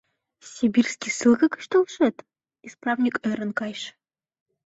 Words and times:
—Сибирский 0.53 1.13
ссылке 1.17 1.45
гыч 1.53 1.63
толшет?— 1.71 2.15
исправник 2.67 3.15
ӧрын 3.29 3.51
кайыш. 3.59 3.83